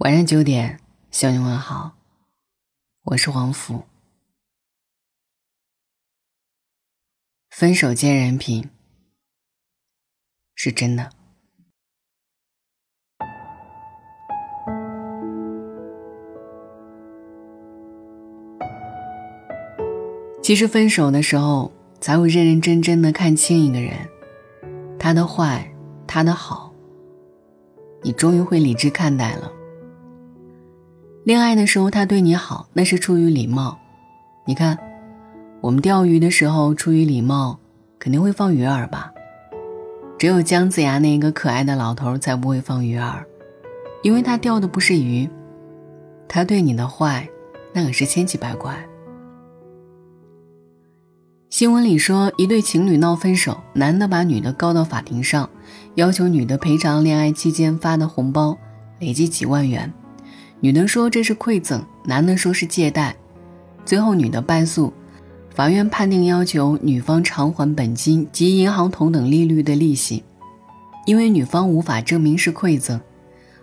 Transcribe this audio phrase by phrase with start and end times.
[0.00, 0.80] 晚上九点，
[1.10, 1.92] 向你问好，
[3.02, 3.84] 我是黄甫。
[7.50, 8.70] 分手见人品，
[10.54, 11.10] 是真的。
[20.42, 21.70] 其实分手的时候，
[22.00, 24.08] 才会认认真真的看清一个人，
[24.98, 25.70] 他的坏，
[26.06, 26.74] 他的好，
[28.02, 29.59] 你终于会理智看待了。
[31.30, 33.78] 恋爱的时候，他对你好，那是出于礼貌。
[34.44, 34.76] 你看，
[35.60, 37.56] 我们钓鱼的时候，出于礼貌，
[38.00, 39.12] 肯定会放鱼饵吧？
[40.18, 43.22] 只有姜子牙那个可爱的老头才不会放鱼饵，
[44.02, 45.30] 因为他钓的不是鱼。
[46.26, 47.28] 他对你的坏，
[47.72, 48.76] 那可是千奇百怪。
[51.48, 55.48] 新闻里说，一对情侣闹分手，男的把女的告到法庭上，
[55.94, 58.58] 要求女的赔偿恋爱期间发的红包，
[58.98, 59.92] 累计几万元。
[60.60, 63.16] 女的说这是馈赠，男的说是借贷，
[63.84, 64.92] 最后女的败诉，
[65.54, 70.22] 法院判定要求女方偿还本金及银行同等利率的利息，
[71.06, 73.00] 因为女方无法证明是馈赠，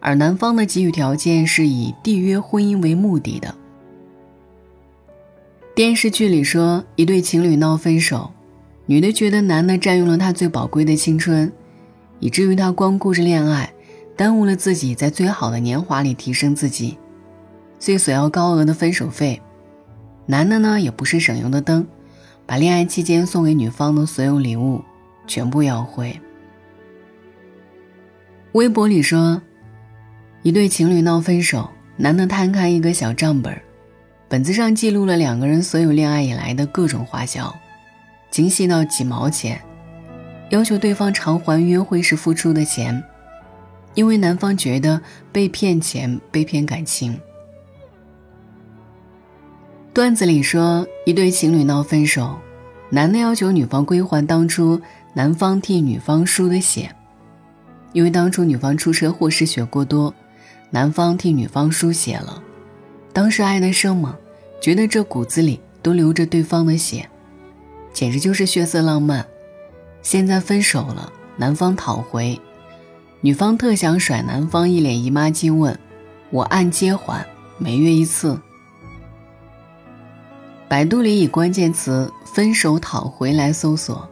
[0.00, 3.54] 而男方的给予条件是以缔约婚姻为目的的。
[5.74, 8.30] 电视剧里说，一对情侣闹分手，
[8.84, 11.50] 女的觉得男的占用了她最宝贵的青春，
[12.20, 13.72] 以至于她光顾着恋爱。
[14.16, 16.98] 耽误了自己在最好的年华里提升自己，
[17.78, 19.40] 所以索要高额的分手费。
[20.26, 21.86] 男的呢也不是省油的灯，
[22.46, 24.82] 把恋爱期间送给女方的所有礼物
[25.26, 26.20] 全部要回。
[28.52, 29.40] 微博里说，
[30.42, 33.58] 一对情侣闹分手，男的摊开一个小账本，
[34.28, 37.52] 本子上记录了两个人所有恋爱以来的各种花销，
[38.30, 39.60] 精细到几毛钱，
[40.50, 43.02] 要求对方偿还约会时付出的钱。
[43.94, 47.18] 因为男方觉得被骗钱、被骗感情。
[49.92, 52.38] 段子里说，一对情侣闹分手，
[52.90, 54.80] 男的要求女方归还当初
[55.12, 56.90] 男方替女方输的血，
[57.92, 60.14] 因为当初女方出车祸失血过多，
[60.70, 62.42] 男方替女方输血了，
[63.12, 64.14] 当时爱得生猛，
[64.62, 67.06] 觉得这骨子里都流着对方的血，
[67.92, 69.26] 简直就是血色浪漫。
[70.00, 72.40] 现在分手了，男方讨回。
[73.24, 75.78] 女方特想甩男方一脸姨妈巾，问
[76.30, 77.24] ：“我按揭还，
[77.56, 78.36] 每月一次。”
[80.66, 84.08] 百度里以关键词“分手讨回”来搜索，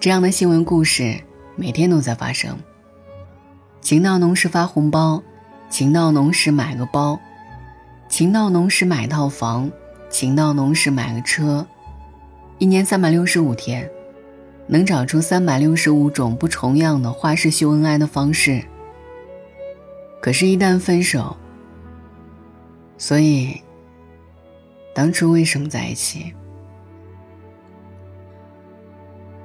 [0.00, 1.20] 这样的新闻故事
[1.56, 2.56] 每天都在发生。
[3.82, 5.22] 情到浓时发红包，
[5.68, 7.20] 情到浓时买个包，
[8.08, 9.70] 情到浓时买套房，
[10.08, 11.66] 情到浓时买个车，
[12.56, 13.90] 一年三百六十五天。
[14.66, 18.64] 能找出三百六十五种不重样的花式秀恩爱的方式，
[20.22, 21.36] 可是，一旦分手，
[22.96, 23.60] 所以
[24.94, 26.34] 当初为什么在一起？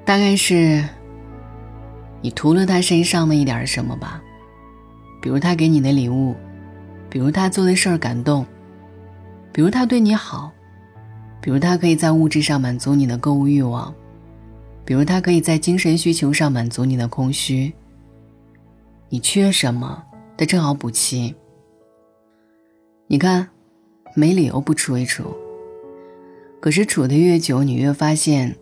[0.06, 0.84] 大概是
[2.22, 4.22] 你图了他身上的一点什么吧，
[5.22, 6.34] 比如他给你的礼物，
[7.10, 8.46] 比如他做的事儿感动，
[9.52, 10.50] 比如他对你好，
[11.42, 13.94] 比如他可以在物质上满足你的购物欲望。
[14.86, 17.74] 比如，他可以在精神需求上满足你的空虚。
[19.10, 20.04] 你缺什么，
[20.38, 21.36] 他正好补齐。
[23.08, 23.50] 你看，
[24.16, 25.36] 没理由不处一处。
[26.60, 28.56] 可是处的越久，你越发现，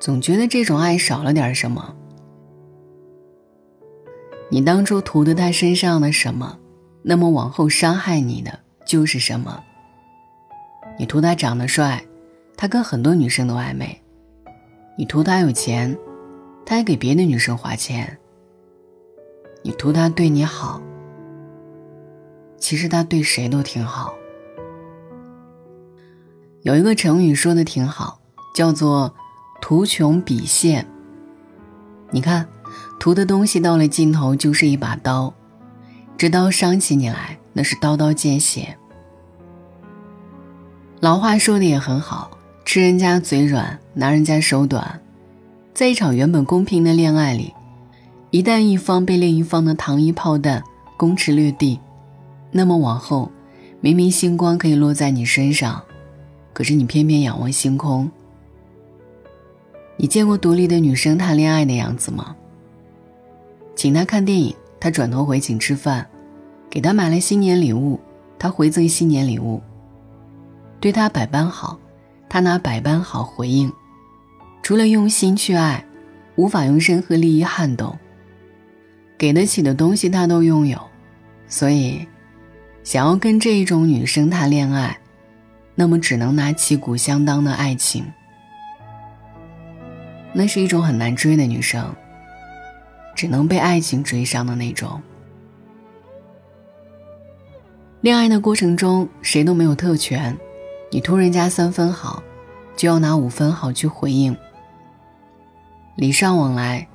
[0.00, 1.94] 总觉得这种爱少了点什么。
[4.50, 6.58] 你当初图的他身上的什么，
[7.02, 9.62] 那么往后伤害你的就是什么。
[10.98, 12.02] 你图他长得帅，
[12.56, 14.00] 他跟很多女生都暧昧。
[14.98, 15.96] 你图他有钱，
[16.66, 18.18] 他还给别的女生花钱。
[19.62, 20.82] 你图他对你好，
[22.56, 24.12] 其实他对谁都挺好。
[26.62, 28.18] 有一个成语说的挺好，
[28.52, 29.14] 叫做
[29.62, 30.84] “图穷匕现”。
[32.10, 32.48] 你看，
[32.98, 35.32] 图的东西到了尽头就是一把刀，
[36.16, 38.76] 这刀伤起你来，那是刀刀见血。
[40.98, 42.32] 老话说的也很好。
[42.68, 45.00] 吃人家嘴软，拿人家手短，
[45.72, 47.54] 在一场原本公平的恋爱里，
[48.30, 50.62] 一旦一方被另一方的糖衣炮弹
[50.98, 51.80] 攻持略地，
[52.50, 53.32] 那么往后，
[53.80, 55.82] 明明星光可以落在你身上，
[56.52, 58.10] 可是你偏偏仰望星空。
[59.96, 62.36] 你见过独立的女生谈恋爱的样子吗？
[63.74, 66.04] 请她看电影，她转头回请吃饭；
[66.68, 67.98] 给她买了新年礼物，
[68.38, 69.62] 她回赠新年礼物，
[70.78, 71.80] 对她百般好。
[72.28, 73.72] 他拿百般好回应，
[74.62, 75.84] 除了用心去爱，
[76.36, 77.96] 无法用任何利益撼动。
[79.16, 80.80] 给得起的东西他都拥有，
[81.48, 82.06] 所以，
[82.84, 84.96] 想要跟这一种女生谈恋爱，
[85.74, 88.04] 那么只能拿旗鼓相当的爱情。
[90.32, 91.92] 那是一种很难追的女生，
[93.16, 95.00] 只能被爱情追上的那种。
[98.02, 100.36] 恋爱的过程中，谁都没有特权，
[100.90, 102.22] 你图人家三分好，
[102.76, 104.36] 就要拿五分好去回应。
[105.96, 106.88] 礼尚往来，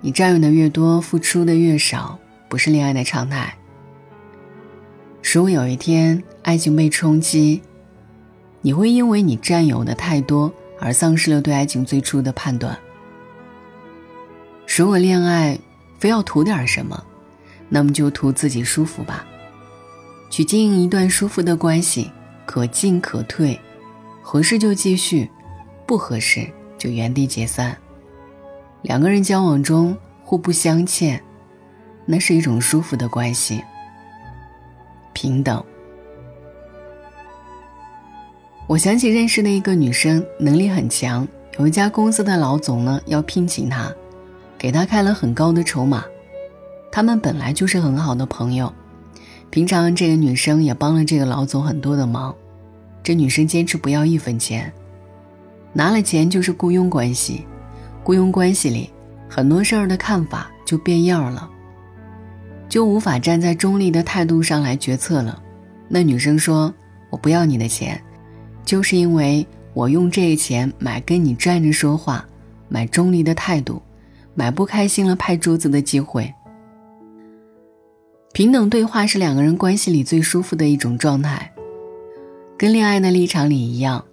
[0.00, 2.18] 你占有的越多，付出的越少，
[2.48, 3.54] 不是恋爱的常态。
[5.32, 7.62] 如果有一天爱情被冲击，
[8.60, 12.76] 你会因为你占有的太多而丧失了对爱情最初的判断。
[14.76, 15.58] 如果恋爱
[15.98, 17.02] 非要图点什么，
[17.68, 19.24] 那么就图自己舒服吧，
[20.28, 22.10] 去经营一段舒服的关系，
[22.52, 23.58] 可进可退，
[24.20, 25.30] 合适就继续，
[25.86, 26.46] 不合适
[26.76, 27.74] 就原地解散。
[28.82, 31.18] 两个人交往中互不相欠，
[32.04, 33.64] 那是一种舒服的关系。
[35.14, 35.64] 平等。
[38.66, 41.26] 我想起认识的一个女生，能力很强，
[41.58, 43.90] 有一家公司的老总呢要聘请她，
[44.58, 46.04] 给她开了很高的筹码。
[46.90, 48.70] 他们本来就是很好的朋友，
[49.48, 52.36] 平常这个女生也帮了这个老总很多的忙。
[53.02, 54.72] 这女生坚持不要一分钱，
[55.72, 57.44] 拿了钱就是雇佣关系，
[58.04, 58.90] 雇佣关系里
[59.28, 61.50] 很多事儿的看法就变样了。
[62.68, 65.42] 就无法站在中立的态度上来决策了。
[65.88, 66.72] 那女生说
[67.10, 68.02] ：“我不要你的钱，
[68.64, 72.26] 就是因为我用这个钱买跟你站着说话，
[72.70, 73.82] 买中立的态度，
[74.34, 76.32] 买不开心了拍桌子的机会。
[78.32, 81.51] 平等对话是两个人关系里最舒服的一种状态，
[82.62, 84.04] 跟恋爱的立场里一样。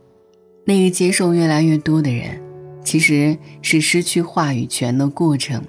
[0.65, 2.41] 那个接受越来越多的人，
[2.83, 5.63] 其实是失去话语权的过程。”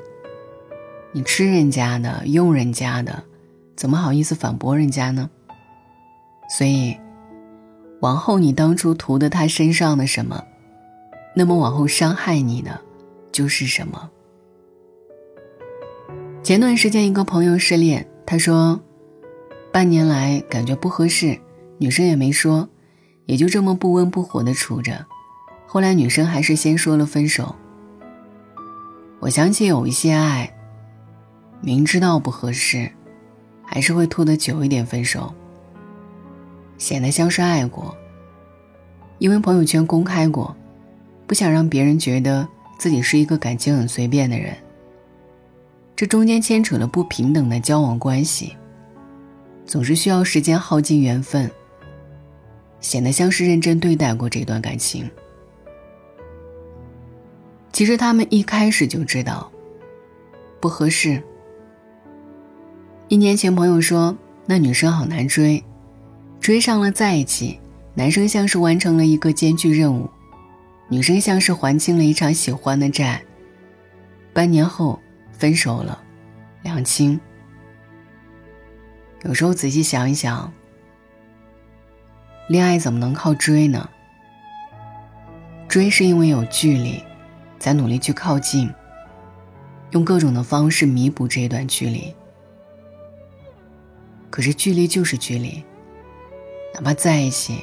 [1.12, 3.22] 你吃人家的，用人家的，
[3.76, 5.28] 怎么好意思反驳人家呢？
[6.48, 6.96] 所以，
[8.00, 10.42] 往后你当初图的他身上的什么，
[11.36, 12.80] 那么往后伤害你的
[13.30, 14.08] 就是什么。
[16.42, 18.80] 前段时间一个朋友失恋，他说，
[19.70, 21.38] 半年来感觉不合适，
[21.80, 22.68] 女生也没说，
[23.24, 25.06] 也就这么不温不火的处着。
[25.66, 27.56] 后来女生还是先说了分手。
[29.18, 30.52] 我想起有一些爱。
[31.62, 32.90] 明知道不合适，
[33.62, 35.32] 还是会拖得久一点分手，
[36.76, 37.96] 显得像是爱过。
[39.18, 40.54] 因为朋友圈公开过，
[41.26, 42.46] 不想让别人觉得
[42.78, 44.54] 自己是一个感情很随便的人。
[45.96, 48.54] 这中间牵扯了不平等的交往关系，
[49.64, 51.50] 总是需要时间耗尽缘分，
[52.80, 55.08] 显得像是认真对待过这段感情。
[57.72, 59.50] 其实他们一开始就知道
[60.60, 61.22] 不合适。
[63.08, 64.16] 一年前，朋友说
[64.46, 65.62] 那女生好难追，
[66.40, 67.58] 追上了在一起，
[67.94, 70.08] 男生像是完成了一个艰巨任务，
[70.88, 73.22] 女生像是还清了一场喜欢的债。
[74.32, 74.98] 半年后
[75.32, 76.02] 分手了，
[76.62, 77.18] 两清。
[79.24, 80.52] 有时候仔细想一想，
[82.50, 83.88] 恋爱怎么能靠追呢？
[85.68, 87.00] 追是因为有距离，
[87.60, 88.68] 在努力去靠近，
[89.92, 92.12] 用各种的方式弥补这一段距离。
[94.30, 95.62] 可是距离就是距离，
[96.74, 97.62] 哪怕在一起，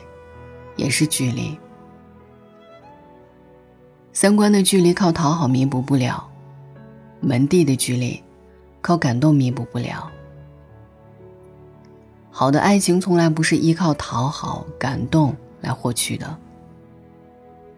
[0.78, 1.60] 也是距离。
[4.14, 6.26] 三观的距离靠讨好弥补不了，
[7.20, 8.24] 门第的距离
[8.82, 10.10] 靠感动弥补不了。
[12.40, 16.38] 好的爱情从来不是依靠讨好、感动来获取的，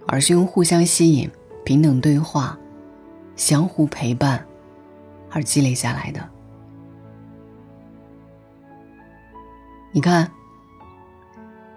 [0.06, 1.32] 而是用互相吸引、
[1.64, 2.60] 平等对话、
[3.38, 4.46] 相互陪伴
[5.32, 6.30] 而积累下来的。
[9.94, 10.30] 你看，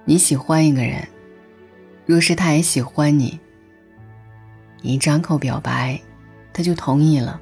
[0.05, 1.07] 你喜欢一个人，
[2.05, 3.39] 若是他也喜欢你，
[4.81, 6.01] 你一张口表白，
[6.53, 7.41] 他就同意了，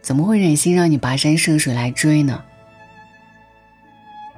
[0.00, 2.44] 怎么会忍心让你跋山涉水来追呢？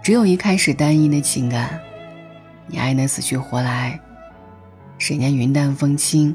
[0.06, 1.80] 只有一开始单一的情感，
[2.68, 4.00] 你爱得死去活来，
[4.98, 6.32] 人家云淡风轻，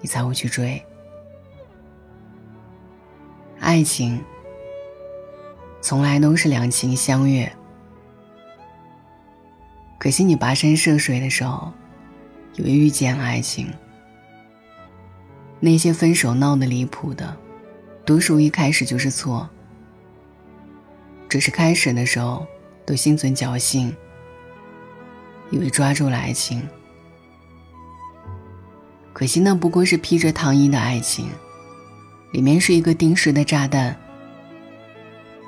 [0.00, 0.80] 你才会去追。
[3.58, 4.22] 爱情。
[5.80, 7.52] 从来都是两情相悦，
[9.98, 11.72] 可惜你跋山涉水的时候，
[12.54, 13.74] 以为遇见了爱情。
[15.58, 17.36] 那些分手闹得离谱的，
[18.06, 19.50] 独属一开始就是错，
[21.28, 22.46] 只是开始的时候
[22.86, 23.94] 都心存侥幸，
[25.50, 26.62] 以为抓住了爱情。
[29.12, 31.28] 可惜那不过是披着糖衣的爱情，
[32.32, 33.96] 里面是一个定时的炸弹。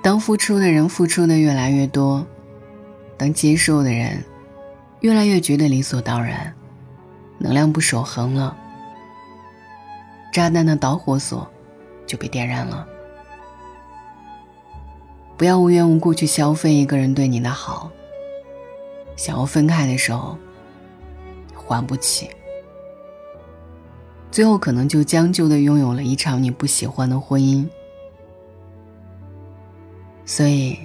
[0.03, 2.25] 当付出的人付出的越来越多，
[3.17, 4.25] 当接受的人
[5.01, 6.55] 越来越觉得理所当然，
[7.39, 8.57] 能量不守恒了，
[10.33, 11.51] 炸弹的导火索
[12.07, 12.87] 就被点燃了。
[15.37, 17.91] 不要无缘无故去消费一个人对你的好，
[19.17, 20.39] 想要分开的时候
[21.55, 22.31] 还不起，
[24.31, 27.69] 最后可能就将就的拥有了一场你不喜欢的婚姻。
[30.25, 30.79] 所以，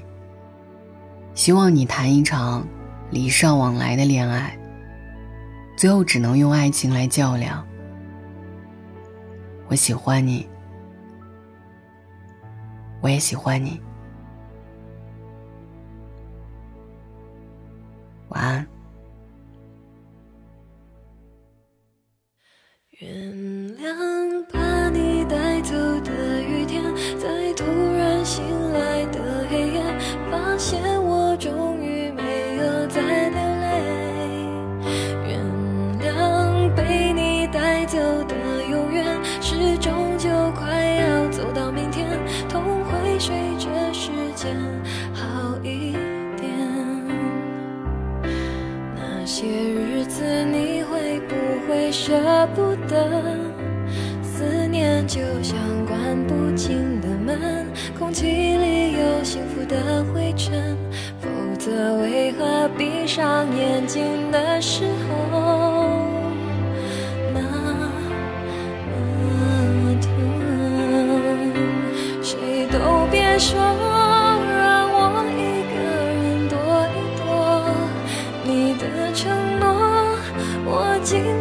[1.33, 2.67] 希望你谈一场
[3.09, 4.57] 礼尚往来的恋爱，
[5.77, 7.65] 最后只能用爱情来较量。
[9.69, 10.45] 我喜欢你，
[12.99, 13.79] 我也喜欢你。
[18.31, 18.81] 晚安。
[52.31, 52.95] 舍不得？
[54.23, 57.67] 思念就像关不紧的门，
[57.99, 60.77] 空气里有幸福的灰尘，
[61.19, 61.27] 否
[61.59, 66.07] 则为何闭上眼睛的时候
[67.33, 67.41] 那
[68.87, 70.09] 么疼？
[72.23, 73.59] 谁都别说。
[81.03, 81.40] 反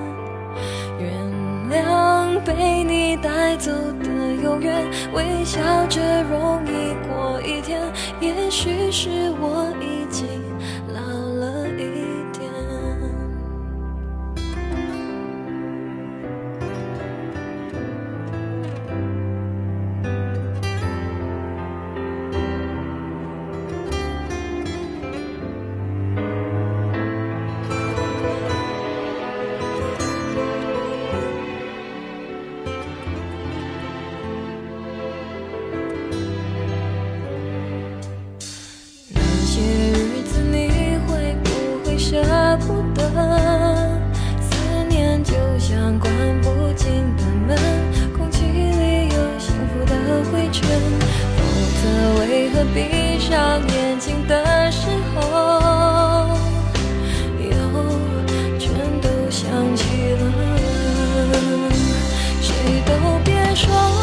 [2.43, 4.09] 被你带走的
[4.41, 7.79] 永远，微笑着容易过一天。
[8.19, 9.09] 也许是
[9.39, 10.27] 我已经
[52.41, 56.35] 为何闭上眼睛的时候
[57.37, 57.51] 又
[58.57, 60.33] 全都想起了
[62.41, 64.00] 谁都别说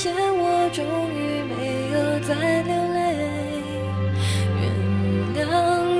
[0.00, 3.02] 现我终于没有再流泪，
[4.62, 4.62] 原
[5.34, 5.42] 谅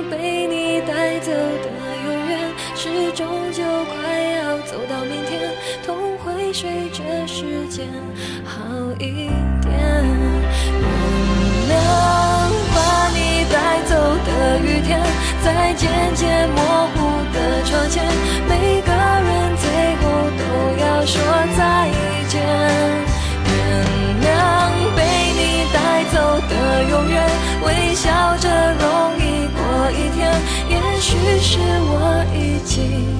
[0.09, 1.67] 被你带走的
[2.05, 2.39] 永远，
[2.77, 3.99] 是终究快
[4.39, 5.51] 要走到明天，
[5.85, 7.89] 痛会随着时间
[8.45, 8.63] 好
[8.99, 9.27] 一
[9.59, 9.67] 点。
[10.79, 10.87] 原
[11.67, 11.75] 谅
[12.71, 12.79] 把
[13.11, 15.03] 你带走的雨天，
[15.43, 18.01] 在渐渐模糊的窗前，
[18.47, 19.67] 每个人最
[19.99, 20.07] 后
[20.39, 20.41] 都
[20.85, 21.19] 要说
[21.57, 21.91] 再
[22.29, 23.08] 见。
[25.51, 27.27] 你带走的永远
[27.65, 30.31] 微笑着容易过一天
[30.69, 33.18] 也许是我已经